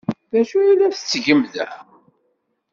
[0.31, 1.67] D acu ay la tettgem da?